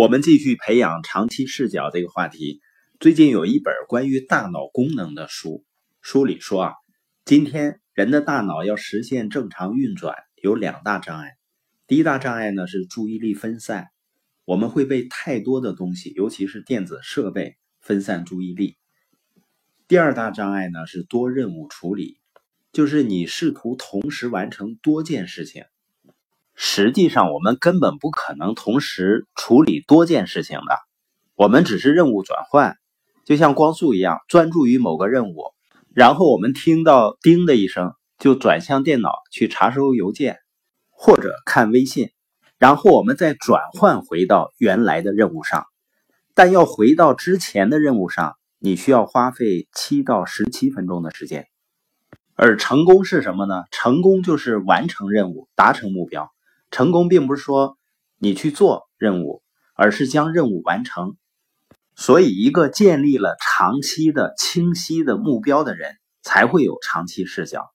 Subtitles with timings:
[0.00, 2.62] 我们继续培养长期视角这个话题。
[3.00, 5.66] 最近有一本关于大脑功能的书，
[6.00, 6.72] 书里说啊，
[7.26, 11.32] 今天人的大脑要实现正常运转，有两大障碍。
[11.86, 13.88] 第一大障碍呢是注意力分散，
[14.46, 18.78] 我们会被太多的东西，尤其是电子设备分散注意力。
[19.86, 22.16] 第二大障碍呢是多任务处理，
[22.72, 25.64] 就是你试图同时完成多件事情。
[26.62, 30.76] 实际上，我们根本不可能同时处理多件事情的。
[31.34, 32.76] 我们只是任务转换，
[33.24, 35.54] 就像光速一样，专注于某个任务，
[35.94, 40.36] 然后我们听到“叮”的一声，就转向电脑去查收邮件
[40.90, 42.10] 或者看微信，
[42.58, 45.64] 然后我们再转换回到原来的任务上。
[46.34, 51.46] 但要回到之前的任务上，你需要花费七到十七分钟的时间。
[52.34, 53.62] 而成功是什么呢？
[53.70, 56.30] 成功就是完成任务，达成目标。
[56.70, 57.78] 成功并不是说
[58.18, 59.42] 你去做任务，
[59.74, 61.16] 而是将任务完成。
[61.96, 67.70] 所以，一个建立了长期的清晰的目标的人，才会有长期视角。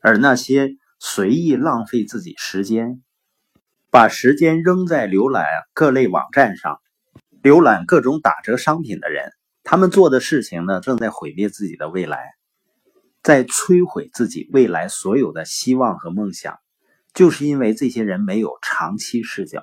[0.00, 3.02] 而那些随意浪费自己时间，
[3.90, 6.80] 把时间扔在浏览各类网站上，
[7.42, 9.30] 浏览各种打折商品的人，
[9.62, 12.32] 他们做的事情呢，正在毁灭自己的未来，
[13.22, 16.58] 在摧毁自己未来所有的希望和梦想。
[17.14, 19.62] 就是因为这些人没有长期视角，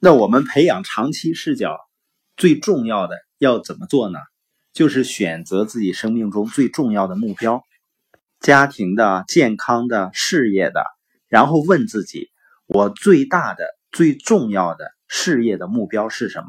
[0.00, 1.78] 那我们培养长期视角
[2.36, 4.18] 最重要的要怎么做呢？
[4.72, 7.62] 就是选择自己生命中最重要的目标，
[8.40, 10.84] 家庭的、健康的、事业的，
[11.28, 12.30] 然后问自己：
[12.66, 16.48] 我最大的、最重要的事业的目标是什么？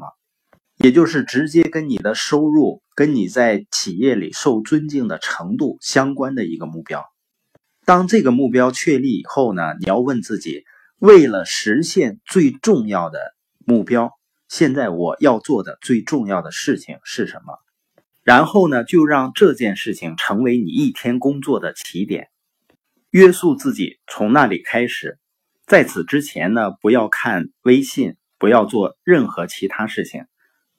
[0.76, 7.04] 也就是直接跟你的收入、跟你在企业里受尊敬的程度相关的一个目标。
[7.88, 10.64] 当这个目标确立以后呢，你要问自己，
[10.98, 13.18] 为了实现最重要的
[13.64, 14.10] 目标，
[14.46, 17.58] 现在我要做的最重要的事情是什么？
[18.22, 22.28] 然后呢，就让这件事情成为你一天工作的起点，
[23.08, 25.18] 约束自己从那里开始。
[25.64, 30.26] 在此之前呢，不要看微信，不要做任何其他事情，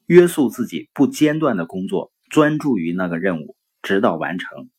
[0.06, 4.70] 约束自己不间断的工作，专注于那个任务，直到完成。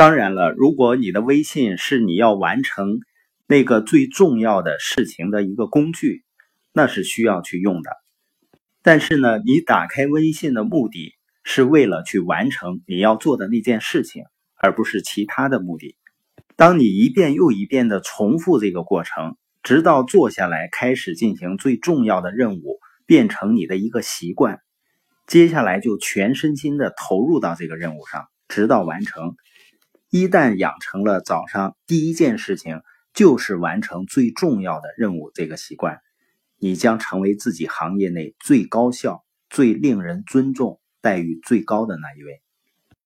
[0.00, 3.00] 当然了，如果你的微信是你要完成
[3.46, 6.24] 那个最重要的事情的一个工具，
[6.72, 7.90] 那是需要去用的。
[8.80, 11.12] 但是呢，你打开微信的目的
[11.44, 14.24] 是为了去完成你要做的那件事情，
[14.56, 15.96] 而不是其他的目的。
[16.56, 24.60] 当你一遍又一遍的重复这个过程，直到坐下来开始进行最重要的任务，变成你的一个习惯，
[25.26, 29.34] 接下来就全身心的投入到这个任务上，直到完成。
[30.10, 32.82] 一旦养成了早上第一件事情
[33.14, 36.00] 就是完成最重要的任务这个习惯，
[36.58, 42.42] 你将成为自己行业内最高效、最令人尊重、待遇最高的那一位。